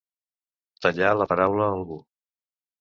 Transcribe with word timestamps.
Tallar 0.85 1.13
la 1.19 1.29
paraula 1.35 1.69
a 1.69 1.77
algú. 1.79 2.03